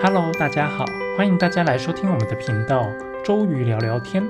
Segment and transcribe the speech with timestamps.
[0.00, 0.84] Hello，大家好，
[1.16, 2.88] 欢迎大家来收听我们的频道
[3.24, 4.22] 周瑜聊聊天。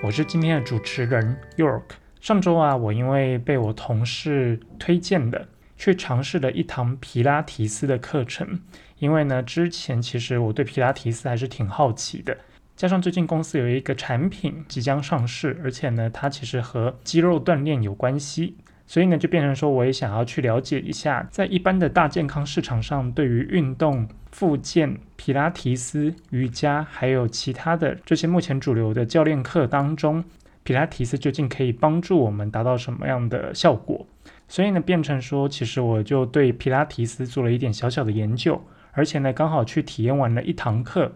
[0.00, 1.82] 我是今天的主持人 York。
[2.20, 8.60] 上周啊，我因为被我同事推荐的，去尝试了一堂皮拉提斯的课程。
[9.00, 12.38] 因为呢，之前其实我对皮拉提斯还是挺好奇的，
[12.76, 18.56] 加上最近公司有一个产品即将上市，而且呢，它其实和肌肉锻炼有关系。
[18.86, 30.24] 所以呢，就变成说，我也想要去了解一下，在一般的大健康市场上，对于运动、复健、皮拉提斯、瑜伽，还有其他的这些目前主流的教练课当中，
[30.62, 34.06] 皮拉提斯究竟可以帮助我们达到什么样的效果？
[34.46, 41.10] 所以呢，变成说，其实我就对皮拉提斯做了一点小小的研究，而且呢，刚好去体验完了一堂课，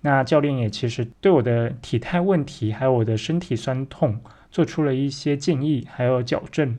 [0.00, 4.18] 那教练也其实对我的体态问题，还有我的身体酸痛，
[4.50, 6.78] 做出了一些建议，还有矫正。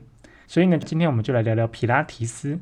[0.52, 2.60] 所以呢，今天我们就来聊聊皮拉提斯。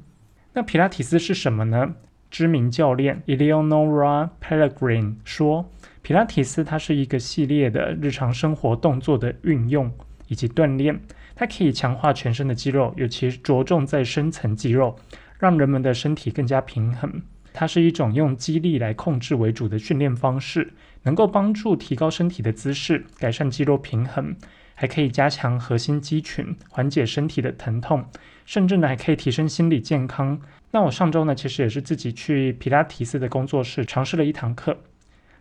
[0.52, 1.96] 那皮拉提斯是什么呢？
[2.30, 5.68] 知名教练 Eleonora Pellegrin 说，
[6.00, 9.92] 皮拉提斯它是一个系列的日常生活动作的运用
[10.28, 11.00] 以及锻炼，
[11.34, 14.94] 它可以强化全身的肌肉，尤其着重在深层肌肉，
[15.40, 17.20] 让人们的身体更加平衡。
[17.52, 24.36] 它是一种用肌力来控制为主的训练方式，能够帮助提高身体的姿势，改善肌肉平衡。
[24.80, 28.02] 还可以加强核心肌群，缓解身体的疼痛，
[28.46, 30.40] 甚至呢还可以提升心理健康。
[30.70, 34.74] 那我上周呢其实也是自己去皮拉提斯的工作室尝试了一堂课，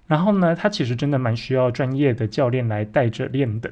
[0.07, 3.71] 然后呢它其实真的蛮需要专业的教练来带着练的，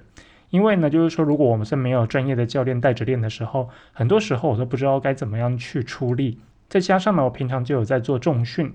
[0.51, 6.39] 因为呢就是说如果我们是没有专业的教练带着练的时候，很多时候我都不知道该怎么样去出力。
[6.69, 8.71] 再加上呢我平常就有在做重训，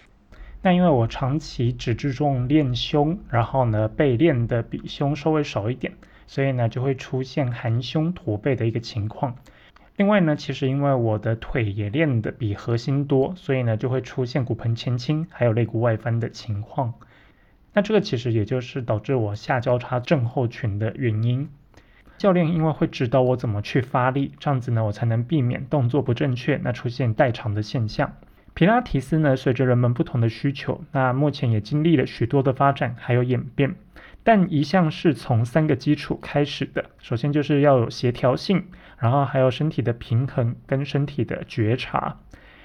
[0.61, 5.91] 那因为我长期只注重练胸，然后呢背练的比胸稍微少一点。
[6.33, 9.37] 所以呢，就会出现含胸驼背的一个情况。
[9.97, 16.95] 另外呢，其实因为我的腿也练得比核心多，所以呢，就会出现骨盆前倾还有肋骨外翻的情况。
[17.75, 21.51] 那这个其实也就是导致我下交叉症候群的原因。
[22.17, 28.15] 教练因为会指导我怎么去发力，这样子呢，我才能避免动作不正确，那出现代偿的现象。
[28.55, 33.75] 皮拉提斯呢，随着人们不同的需求，那目前也经历了许多的发展还有演变。
[34.25, 38.65] 但一向是从三个基础开始的，首先就是要有协调性，
[38.99, 42.19] 然后还有身体的平衡跟身体的觉察。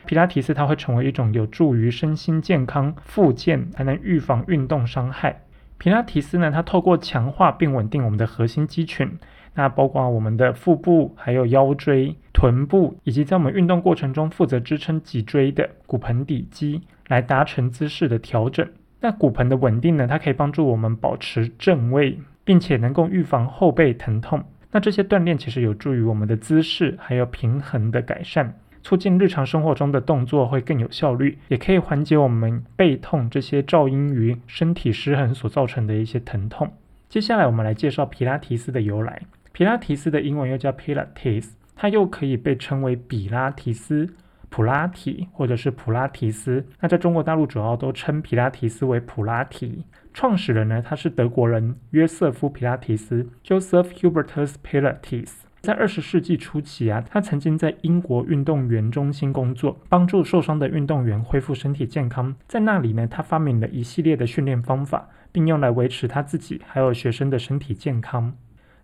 [0.05, 5.41] 皮拉提斯它会成为一种有助于身心健康、复健，还能预防运动伤害。
[5.79, 9.17] 皮拉提斯呢，它透过强化并稳定我们的核心肌群，
[9.57, 18.67] 那包括我们的腹部、还有腰椎、臀部，以及在我们运动过程中负责支撑脊椎的骨盆底肌，来达成姿势的调整。
[18.99, 20.05] 那骨盆的稳定呢？
[20.07, 24.43] 它可以帮助我们保持正位，并且能够预防后背疼痛。
[24.71, 28.53] 那这些锻炼其实有助于我们的姿势还有平衡的改善，
[28.83, 36.71] 促进日常生活中的动作会更有效率，也可以缓解我们背痛这些噪音于身体失衡所造成的一些疼痛。
[37.09, 39.21] 接下来我们来介绍皮拉提斯的由来。
[39.57, 44.07] 皮拉提斯的英文又叫 Pilates，它又可以被称为比拉提斯。
[44.49, 49.83] 普拉提或者是普拉提斯，那在中国大陆主要都称皮拉提斯为普拉提。
[50.13, 55.31] 创始人呢，他是德国人约瑟夫皮拉提斯 （Joseph Hubertus Pilates）。
[55.61, 62.35] 在二十世纪初期啊，他曾经在英国运动员中心工作，帮助受伤的运动员恢复身体健康。
[62.47, 68.35] 在那里呢，他发明了一系列的训练方法，并用来维持他自己还有学生的身体健康。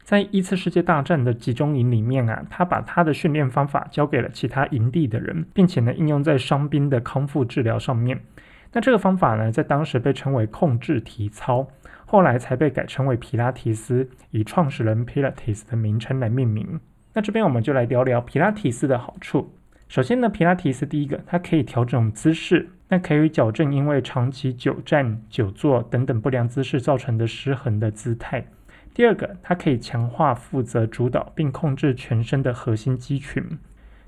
[0.03, 8.19] 在一次世界大战的集中营里面啊，他把他的训练方法交给了其他营地的人，并且呢应用在伤兵的康复治疗上面。
[8.73, 11.65] 那这个方法呢，在当时被称为控制体操，
[12.05, 16.79] 后来才被改称为皮拉提斯，以创始人 Pilates 的名称来命名。
[17.13, 19.53] 那这边我们就来聊聊皮拉提斯的好处。
[19.87, 28.43] 首先呢，皮拉提斯第一个，它可以调整姿势，那可以矫正因为长期久站、久坐等等不良姿势造成的失衡的姿态。
[28.93, 33.43] 第二个，它可以强化负责主导并控制全身的核心肌群。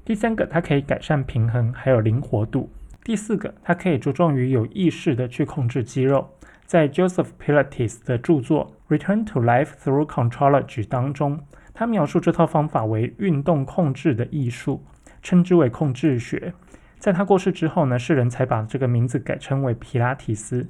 [0.04, 2.70] 第三个，它可以改善平衡还有灵活度。
[3.04, 6.30] 第四个，它可以着重于有意识的去控制肌肉。
[6.68, 11.40] 在 Joseph Pilates 的著作《Return to Life Through Contrology》当中，
[11.74, 14.84] 他描述这套方法为运动控制的艺术，
[15.24, 16.54] 称之为控制学。
[17.00, 20.68] 在他过世之后呢，世人才把这个名字改称为皮拉提斯。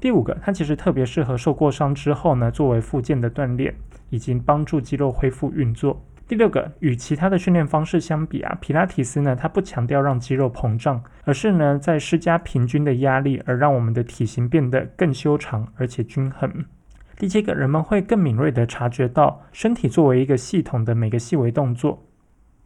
[0.00, 3.74] 第五个，它其实特别适合受过伤之后呢，作为复健的锻炼，
[4.10, 6.00] 以及帮助肌肉恢复运作。
[6.28, 16.64] 第六个，与其他的训练方式相比啊，皮拉提斯呢，它不强调让肌肉膨胀，而是呢，在施加平均的压力，而让我们的体型变得更修长而且均衡。
[17.16, 22.07] 第七个，人们会更敏锐地察觉到身体作为一个系统的每个细微动作。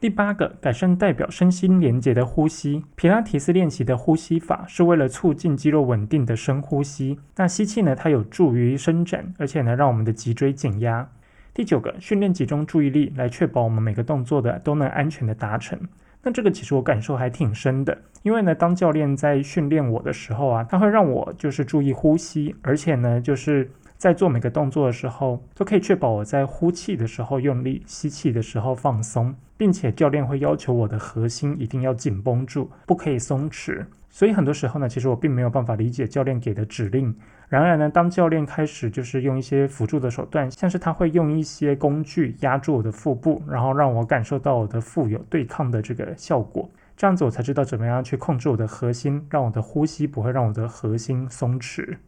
[0.03, 2.83] 第八个，改善代表身心连结的呼吸。
[2.97, 7.21] 皮拉提斯练习的呼吸法是为了促进肌肉稳定的深呼吸。
[7.37, 11.09] 那吸气呢，它有助于伸展，而且呢，让我们的脊椎减压。
[11.55, 15.79] 第九个，训练集中注意力，来确保我们每个动作的都能安全的达成。
[16.25, 23.71] 那这个其实我感受还挺深的，因为呢，当教练在训练我的时候啊，他会让我就是注意呼吸，而且呢，就是。
[24.03, 33.87] 在做每个动作的时候，都可以确保我在呼气的时候用力，吸气的时候放松，并且教练会要求我的核心一定要紧绷住，不可以松弛。
[34.11, 37.15] 所以很多时候呢，其实我并没有办法理解教练给的指令。
[37.49, 51.99] 然而呢，当教练开始就是用一些辅助的手段，像是他会用一些工具压住我的腹部，然后让我感受到我的腹有对抗的这个效果，这样子我才知道怎么样去控制我的核心，让我的呼吸不会让我的核心松弛。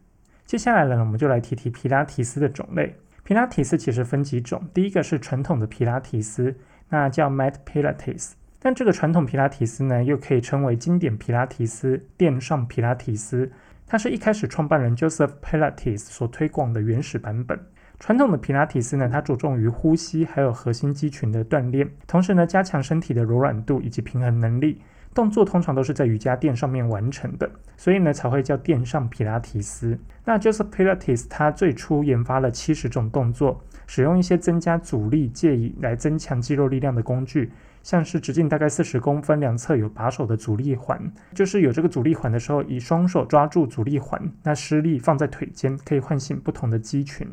[0.45, 2.95] 接下来呢，我们就来提提皮拉提斯的种类。
[3.23, 6.55] 皮拉提斯其实分几种，第一个是传统的皮拉提斯，
[6.89, 8.33] 那叫 Mat Pilates。
[8.59, 13.51] 但这个传统皮拉提斯呢，又可以称为经典皮拉提斯、垫上皮拉提斯。
[13.87, 17.59] 它是一开始创办人 Joseph Pilates 所推广的原始版本。
[17.99, 24.79] 传统的皮拉提斯呢，它着重于呼吸还有核心肌群的锻炼，同时呢，加强身体的柔软度以及平衡能力。
[25.15, 29.97] 动作通常都是在瑜伽垫上面完成的，所以呢才会叫垫上皮拉提斯。
[30.25, 37.49] 那就是 Pilates，它最初研发了七十种动作，使用一些增加阻力借以来增强肌肉力量的工具，
[37.81, 47.25] 像是直径大概四十公分、两侧有把手的阻力环，就是有这个阻力环的时候，以双手抓住阻力环，那施力放在腿间，可以唤醒不同的肌群。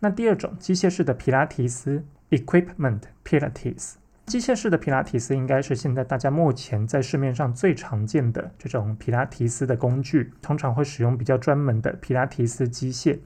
[0.00, 3.96] 那第二种机械式的皮拉提斯 Equipment Pilates。
[4.28, 13.18] 机械式的皮拉提斯应该是现在大家目前在市面上最常见的这种皮拉提斯的工具，通常会使用比较专门的皮拉提斯机械，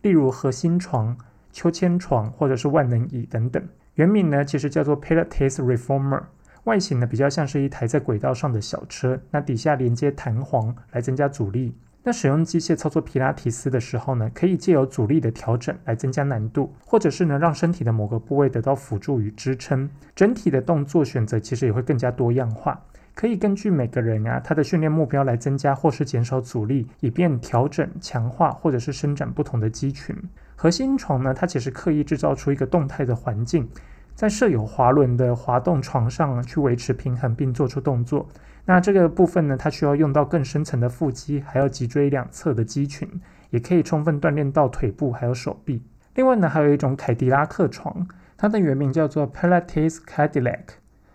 [0.00, 1.14] 例如核心床、
[1.52, 3.62] 秋千床或者是万能椅等等。
[3.96, 6.22] 原名呢其实叫做 Pilates Reformer，
[6.64, 11.76] 外形呢比较像是一台在轨道上的小车，那底下连接弹簧来增加阻力。
[12.04, 19.88] 那使用机械操作皮拉提斯的时候呢，可以借由阻力的调整来增加难度，或者是呢让身体的某个部位得到辅助与支撑。
[20.14, 22.80] 整体的动作选择其实也会更加多样化，
[23.14, 30.16] 可以根据每个人啊他的训练目标来增加或是减少阻力，以便调整、强化或者是伸展不同的肌群。
[30.56, 33.68] 核心床呢，它其实刻意制造出一个动态的环境，
[34.14, 38.26] 在设有滑轮的滑动床上去维持平衡并做出动作。
[38.70, 43.08] 那这个部分呢，它需要用到更深层的腹肌，还有脊椎两侧的肌群，
[43.48, 45.82] 也可以充分锻炼到腿部还有手臂。
[46.14, 48.06] 另外呢，还有一种凯迪拉克床，
[48.36, 50.64] 它的原名叫做 Pilates Cadillac，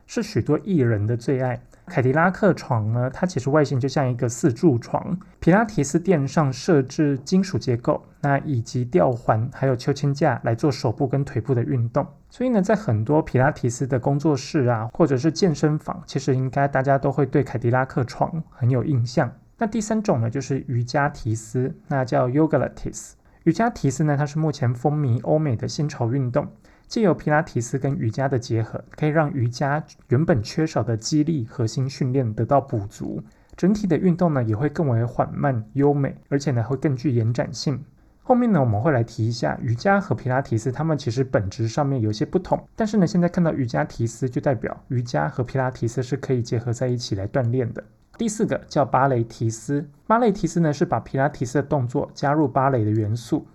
[0.07, 1.61] 是许多艺人的最爱。
[1.85, 12.07] 凯迪拉克床呢，它其实外形就像一个四柱床，皮拉提斯垫上设置金属结构，那以及吊环还有秋千架来做手部跟腿部的运动。
[12.30, 19.31] 所以呢，在很多皮拉提斯的工作室啊，或者是健身房，其实应该大家都会对凯迪拉克床很有印象。
[19.57, 23.15] 那第三种呢，就是瑜伽提斯，那叫 Yoga l a t i s。
[23.44, 26.47] 瑜伽提斯呢，它是目前风靡欧美的新潮运动，
[26.94, 33.19] 借由皮拉提斯跟瑜伽的结合，可以让瑜伽原本缺少的肌力核心训练得到补足，
[33.57, 37.84] 整体的运动呢也会更为缓慢优美，而且呢会更具延展性。
[38.22, 42.63] 后面呢，我们会来提一下瑜伽和皮拉提斯，它们其实本质上面有些不同。
[42.75, 47.83] 但是呢，现在看到瑜伽提斯，就代表瑜伽和皮拉提斯是可以结合在一起来锻炼的。
[48.19, 53.47] 第四个叫芭蕾提斯，芭蕾提斯呢是把皮拉提斯的动作加入芭蕾的元素，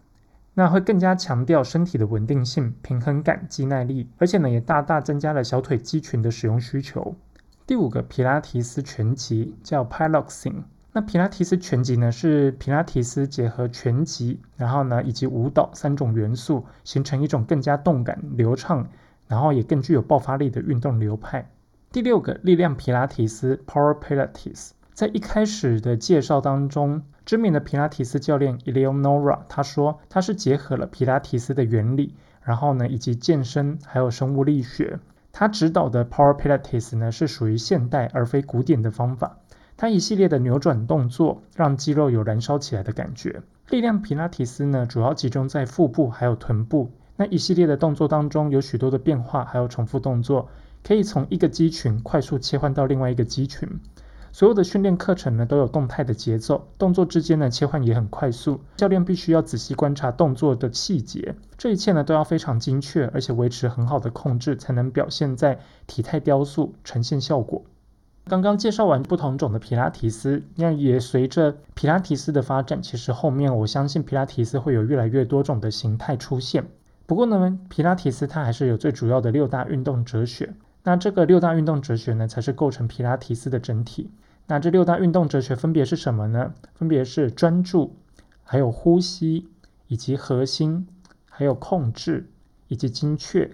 [0.58, 7.14] 那会更加强调身体的稳定性、平衡感、肌耐力，而且呢也大大增加了小腿肌群的使用需求。
[7.64, 10.64] 第五个皮拉提斯拳击叫 Piloxing。
[10.92, 18.84] 那皮拉提斯拳击呢，是皮拉提斯结合拳击，然后呢以及舞蹈三种元素，形成一种更加动感流畅，
[19.28, 21.48] 然后也更具有爆发力的运动流派。
[21.92, 34.98] 第六个力量皮拉提斯 （Power Pilates） 在一开始的介绍当中，知名的皮拉提斯教练 Eleonora 他说，他是结合了皮拉提斯的原理，然后呢以及健身还有生物力学，
[35.30, 39.36] 他指导的 Power Pilates 呢是属于现代而非古典的方法。
[39.76, 43.42] 它一系列的扭转动作，让肌肉有燃烧起来的感觉。
[43.68, 46.90] 力量皮拉提斯呢，主要集中在腹部还有臀部。
[47.16, 50.48] 那一系列的动作当中，有许多的变化，还有重复动作，
[50.82, 53.68] 可以从一个肌群快速切换到另外一个肌群。
[54.38, 58.60] 所有的训练课程呢，都有动态的节奏，动作之间呢切换也很快速。
[58.76, 67.64] 教练必须要仔细观察动作的细节，这一切呢都要非常精确，而且维持很好的控制，才能表现在体态雕塑，呈现效果。
[68.28, 76.64] 刚刚介绍完不同种的皮拉提斯，那也随着皮拉提斯的发展，其实后面我相信皮拉提斯会有越来越多种的形态出现。
[77.06, 80.54] 不过呢，皮拉提斯它还是有最主要的六大运动哲学。
[80.84, 84.08] 那这个六大运动哲学呢，才是构成皮拉提斯的整体。
[84.50, 86.54] 那这六大运动哲学分别是什么呢？
[86.74, 87.94] 分别是专注，
[88.42, 89.46] 还有呼吸，
[89.88, 90.88] 以及核心，
[91.28, 92.30] 还有控制，
[92.68, 93.50] 以及精确，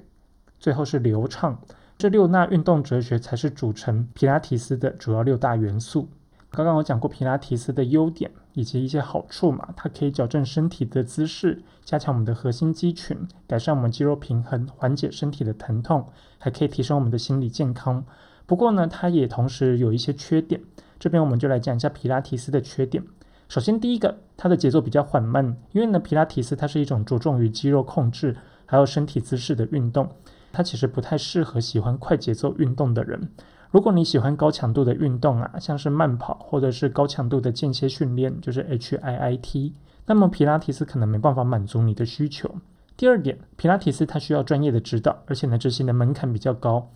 [0.60, 1.60] 最后是流畅。
[1.98, 6.08] 这六大运动哲学才是组成皮拉提斯的主要六大元素。
[6.50, 16.06] 刚刚我讲过皮拉提斯的优点以及一些好处嘛，它可以矫正身体的姿势，加强我们的核心肌群，改善我们肌肉平衡，缓解身体的疼痛，
[16.38, 18.04] 还可以提升我们的心理健康。
[18.46, 20.60] 不过呢，它也同时有一些缺点。
[20.98, 23.02] 这边我们就来讲一下皮拉提斯的缺点。
[23.48, 28.34] 首先，第一个，它的节奏比较缓慢，因为呢，皮拉提斯它是一种着重于肌肉控制
[28.64, 30.08] 还有身体姿势的运动，
[30.50, 33.28] 它其实不太适合喜欢快节奏运动的人。
[33.70, 39.72] 如果你喜欢高强度的运动啊，像是慢跑或者是高强度的间歇训练，就是 HIIT，
[40.06, 42.50] 那么皮拉提斯可能没办法满足你的需求。
[42.96, 46.88] 第二点，皮拉提斯它需要专业的指导，而且呢，执行的门槛比较高。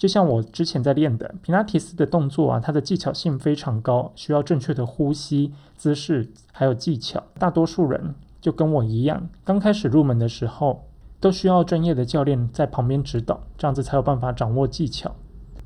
[0.00, 7.22] 就像我之前在练的皮拉提斯的动作啊，它的技巧性非常高，需要正确的呼吸姿势还有技巧。
[7.38, 10.86] 大多数人就跟我一样，刚开始入门的时候，
[11.20, 15.14] 都需要专业的教练在旁边指导，这样子才有办法掌握技巧。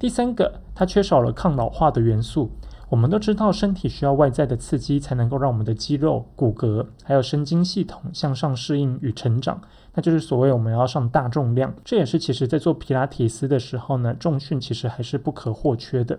[0.00, 2.50] 第三个，它缺少了抗老化的元素。
[2.90, 9.60] 我们都知道，身体需要外在的刺激，才能够让我们的肌肉、骨骼还有神经系统向上适应与成长。
[9.94, 11.74] 那就是所谓我们要上大重量。
[11.84, 16.18] 这也是其实在做皮拉提斯的时候呢，重训其实还是不可或缺的。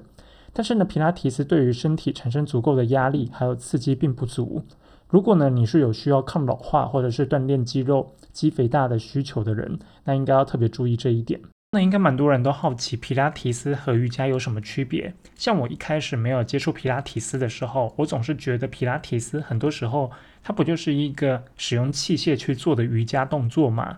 [0.52, 4.62] 但是呢，皮拉提斯对于身体产生足够的压力还有刺激并不足。
[5.08, 11.40] 如果呢你是有需要抗老化或者是锻炼肌肉、肌肥大的需求的人，那应该要特别注意这一点。
[11.75, 15.13] 那应该蛮多人都好奇皮拉提斯和瑜伽有什么区别？
[15.36, 20.10] 像我一开始没有接触皮拉提斯的时候，我总是觉得皮拉提斯很多时候
[20.41, 23.98] 它不就是一个使用器械去做的瑜伽动作嘛？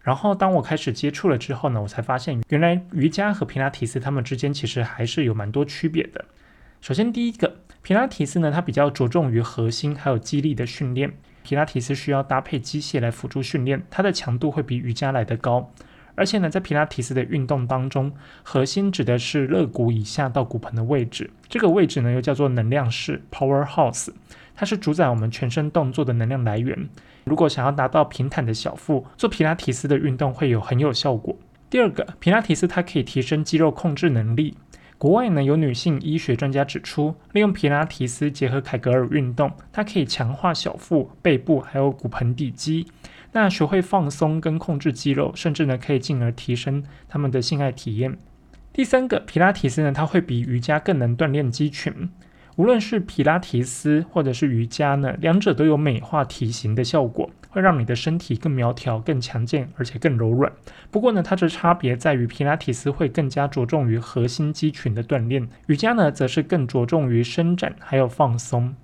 [0.00, 6.24] 然后当我开始接触了之后呢，我才发现原来瑜伽和皮拉提斯它们之间其实还是有蛮多区别的。
[6.80, 15.70] 首先第一个，皮拉提斯呢它比较着重于核心还有肌力的训练，皮拉提斯需要搭配机械来辅助训练，它的强度会比瑜伽来得高。
[16.18, 24.08] 而且呢，在皮拉提斯的运动当中，核心指的是肋骨以下到骨盆的位置，这个位置呢又叫做能量室 （powerhouse），
[24.54, 26.88] 它是主宰我们全身动作的能量来源。
[27.24, 31.36] 如果想要达到平坦的小腹，做皮拉提斯的运动会有很有效果。
[31.70, 34.56] 第二个，皮拉提斯它可以提升肌肉控制能力。
[34.98, 42.84] 国外呢有女性医学专家指出，利用皮拉提斯结合凯格尔运动，它可以强化小腹、背部还有骨盆底肌。
[43.30, 48.18] 那学会放松跟控制肌肉，甚至呢可以进而提升他们的性爱体验。
[48.72, 52.10] 第三个，皮拉提斯呢，它会比瑜伽更能锻炼肌群。
[52.56, 60.52] 无论是皮拉提斯或者是瑜伽呢，两者都有美化体型的效果，会让你的身体更苗条、更强健，而且更柔软。
[60.90, 68.74] 不过呢，它的差别在于皮拉提斯会更加着重于核心肌群的锻炼，瑜伽呢则是更着重于伸展还有放松。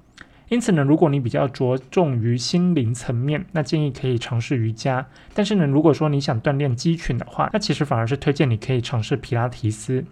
[0.49, 5.07] 因此呢，如果你比较着重于心灵层面，那建议可以尝试瑜伽。
[5.33, 10.05] 但是呢，如果说你想锻炼肌群的话，那其实反而是推荐你可以尝试皮拉提斯。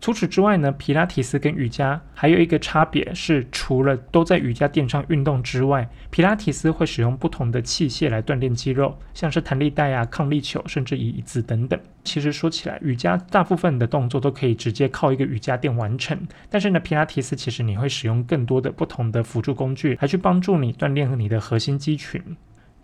[0.00, 11.78] 除此之外呢，皮拉提斯跟瑜伽还有一个差别是，除了都在瑜伽垫上运动之外，皮拉提斯会使用不同的器械来锻炼肌肉，像是弹力带啊、抗力球，甚至椅子等等。
[12.02, 22.22] 其实说起来，瑜伽大部分的动作都可以直接靠一个瑜伽垫完成，但是呢，皮拉提斯其实你会使用更多的不同的辅助工具来去帮助你锻炼你的核心肌群。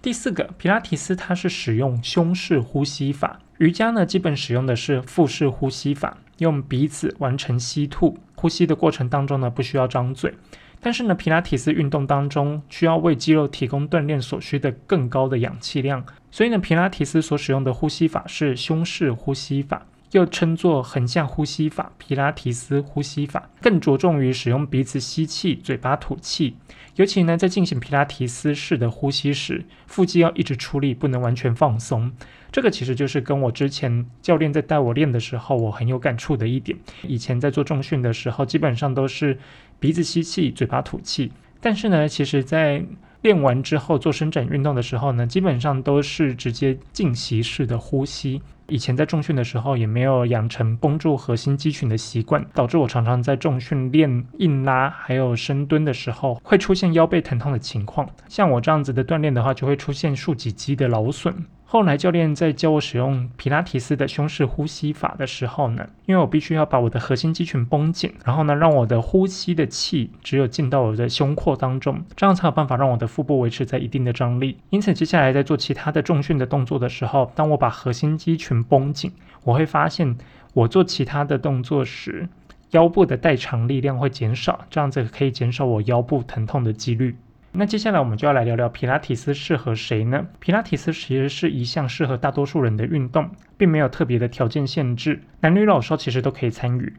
[0.03, 6.19] 第四个，皮拉提斯它是使用胸式呼吸法，瑜伽呢基本使用的是腹式呼吸法。
[6.39, 10.35] 用鼻子完成吸吐，呼吸的过程当中呢，不需要张嘴。
[10.79, 26.57] 但是呢，皮拉提斯运动当中需要为肌肉提供锻炼所需的更高的氧气量，所以呢，皮拉提斯所使用的呼吸法是胸式呼吸法，又称作横向呼吸法、皮拉提斯呼吸法，更着重于使用鼻子吸气、嘴巴吐气。
[26.97, 32.13] 尤其呢，在进行皮拉提斯式的呼吸时，腹肌要一直出力，不能完全放松。
[32.53, 36.79] 这个其实就是跟我之前教练在带我练的时候，我很有感触的一点。
[37.03, 39.39] 以前在做重训的时候，基本上都是
[39.79, 41.31] 鼻子吸气，嘴巴吐气。
[41.61, 42.83] 但是呢，其实在
[43.23, 48.41] 练完之后做伸展运动的时候呢，基本上都是直接静息式的呼吸。
[48.69, 58.09] 以前在重训的时候也没有养成绷住核心肌群的习惯，导致我常常在重训练硬拉还有深蹲的时候会出现腰背疼痛的情况。
[58.29, 61.33] 像我这样子的锻炼的话，就会出现竖脊肌的劳损。
[61.69, 74.59] 后来教练在教我使用皮拉提斯的胸式呼吸法的时候呢，因为我必须要把我的核心肌群绷紧，然后呢，让我的呼吸的气只有进到我的胸廓当中，这样才有办法让我的腹部维持在一定的张力。
[74.71, 79.11] 因此，接下来在做其他的重训的动作的时候，当我把核心肌群绷紧，
[79.43, 80.17] 我会发现
[80.55, 82.29] 我做其他的动作时，
[82.71, 87.17] 腰部的代偿力量会减少，这样子可以减少我腰部疼痛的几率。
[87.59, 90.27] 那接下来我们就要来聊聊皮拉提斯适合谁呢？
[90.41, 96.93] 皮拉提斯其实是一项适合大多数人的运动，并没有特别的条件限制，男女老少其实都可以参与。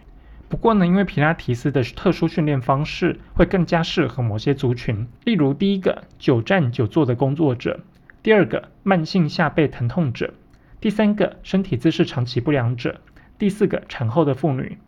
[0.50, 7.82] 不过呢，因为皮拉提斯的特殊训练方式会更加适合某些族群，例如第一个久站久坐的工作者，
[8.24, 10.34] 第二个慢性下背疼痛者，
[10.82, 13.00] 第三个身体姿势长期不良者，
[13.38, 14.80] 第四个产后的妇女。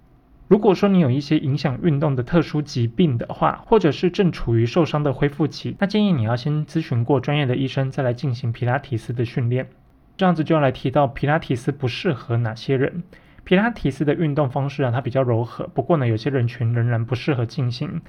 [0.49, 9.69] 如果说你有一些影响运动的特殊疾病的话，或者是正处于受伤的恢复期，那建议你要先咨询过专业的医生，再来进行皮拉提斯的训练。
[10.17, 13.03] 这样子就要来提到皮拉提斯不适合哪些人。
[13.43, 18.01] 皮拉提斯的运动方式啊，它比较柔和，不过呢，有些人群仍然不适合进行。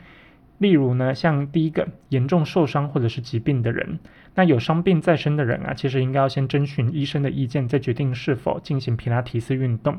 [0.56, 3.98] 例如呢，像第一个严重受伤或者是疾病的人，
[4.34, 9.98] 那有伤病在身的人啊，其实应该要先征询医生的意见，再决定是否进行皮拉提斯运动。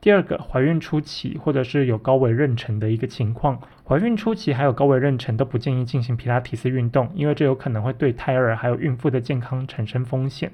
[0.00, 10.52] 第二个，怀孕初期或者是有高危妊娠的一个情况，怀孕初期还有高危妊娠都不建议进行皮拉提斯运动，因为这有可能会对胎儿还有孕妇的健康产生风险。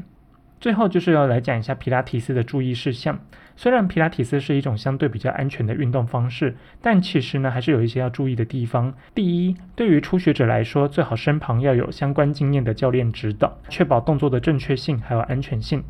[0.58, 3.18] 最后就是要来讲一下皮拉提斯的注意事项。
[3.56, 8.94] 虽然皮拉提斯是一种相对比较安全的运动方式，但其实呢还是有一些要注意的地方。
[9.12, 15.82] 第一，对于初学者来说，最好身旁要有相关经验的教练指导，确保动作的正确性还有安全性。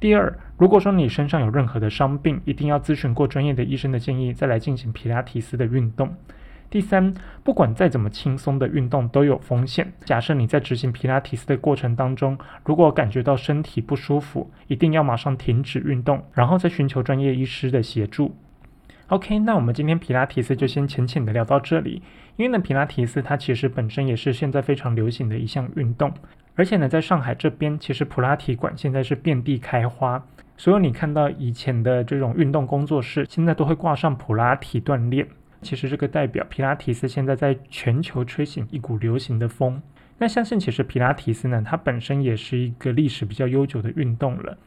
[0.00, 6.14] 第二，如果说你身上有任何的伤病，一定要咨询过专业的医生的建议，再来进行皮拉提斯的运动。
[6.70, 7.12] 第三，
[7.44, 9.92] 不管再怎么轻松的运动都有风险。
[10.06, 18.34] 假设你在执行皮拉提斯的过程当中，如果感觉到身体不舒服，一定要马上停止运动，然后再寻求专业医师的协助。
[19.08, 22.00] OK，那我们今天皮拉提斯就先浅浅的聊到这里。
[22.36, 26.10] 因为呢，皮拉提斯它其实本身也是现在非常流行的一项运动。
[26.60, 30.22] 而且呢，在上海这边，其实普拉提馆现在是遍地开花。
[30.58, 35.26] 所有你看到以前的这种运动工作室，现在都会挂上普拉提锻炼。
[35.62, 39.80] 其实这个代表皮拉提斯现在在全球吹醒一股流行的风。
[40.18, 44.58] 那相信其实皮拉提斯呢，它本身也是一个历史比较悠久的运动了。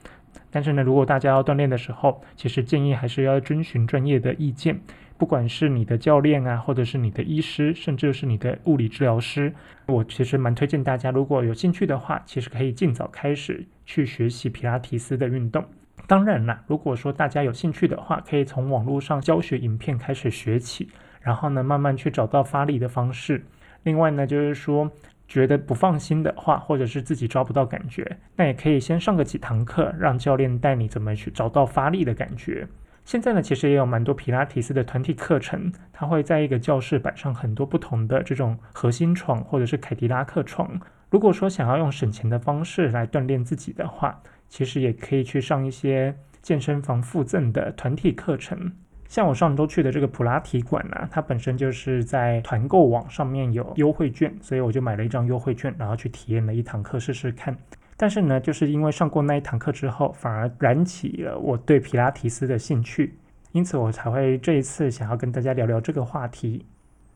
[0.50, 4.80] 但是呢，如果大家要锻炼的时候，其实建议还是要遵循专业的意见。
[5.24, 9.54] 不管是你的教练啊，或者是你的医师，甚至是你的物理治疗师，
[9.86, 15.64] 我其实蛮推荐大家，如果有兴趣的话，其实可以尽早开始去学习皮拉提斯的运动。
[16.08, 20.90] 当然啦，如果说大家有兴趣的话，可以从网络上教学影片开始学起，
[21.22, 23.46] 然后呢，慢慢去找到发力的方式。
[23.84, 24.92] 另外呢，就是说
[25.30, 32.68] 觉得不放心的话，或者是自己抓不到感觉，那也可以先上个几堂课，让教练带你怎么去找到发力的感觉。
[33.06, 40.80] 现在呢，其实也有蛮多皮拉提斯的团体课程，它会在一个教室摆上很多不同的这种核心床或者是凯迪拉克床。
[41.10, 48.72] 如果说想要用省钱的方式来锻炼自己的话，其实也可以去上一些健身房附赠的团体课程。
[49.08, 57.56] 像我上周去的这个普拉提馆呢，它本身就是在团购网上面有优惠券，所以我就买了一张优惠券，然后去体验了一堂课试试看。
[58.04, 63.18] 但是呢，就是因为上过那一堂课之后，反而燃起了我对皮拉提斯的兴趣，
[63.54, 66.66] 因此我才会这一次想要跟大家聊聊这个话题。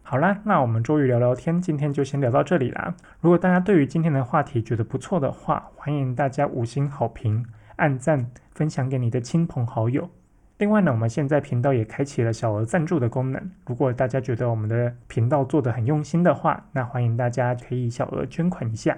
[0.01, 2.95] 好啦，那我们周瑜聊聊天，今天就先聊到这里啦。
[3.19, 7.45] 如果大家对于今天的话题觉得不错的话，欢迎大家五星好评、
[7.75, 10.09] 按赞、分享给你的亲朋好友。
[10.57, 18.97] 另外呢，我们现在频道也开启了小额赞助的功能，如果大家觉得我们的频道做得很用心的话，那欢迎大家可以小额捐款一下。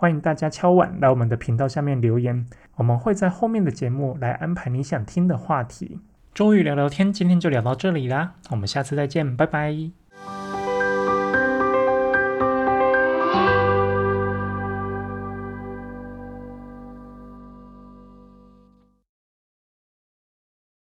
[0.00, 5.98] 欢迎大家敲碗来我们的频道下面留言，我们会在后面的节目来安排你想听的话题。
[6.32, 9.99] 终于聊聊天，今天就聊到这里啦，我们下次再见，拜拜。